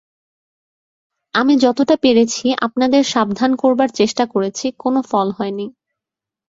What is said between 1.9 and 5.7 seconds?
পেরেছি আপনাদের সাবধান করবার চেষ্টা করেছি– কোনো ফল হয় নি।